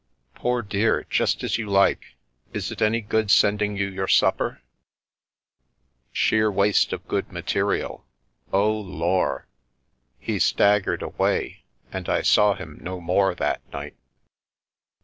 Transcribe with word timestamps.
"Poor 0.33 0.63
dear, 0.63 1.05
just 1.11 1.43
as 1.43 1.59
you 1.59 1.67
like. 1.69 2.15
Is 2.53 2.71
it 2.71 2.81
any 2.81 3.01
good 3.01 3.29
sending 3.29 3.77
you 3.77 3.85
your 3.87 4.07
supper?" 4.07 4.59
"Sheer 6.11 6.51
waste 6.51 6.91
of 6.91 7.07
good 7.07 7.31
material! 7.31 8.03
Oh, 8.51 8.79
Lor'!" 8.79 9.45
He 10.17 10.39
staggered 10.39 11.03
away, 11.03 11.65
and 11.93 12.09
I 12.09 12.23
saw 12.23 12.55
him 12.55 12.79
no 12.81 12.99
more 12.99 13.35
that 13.35 13.61
night. 13.71 13.95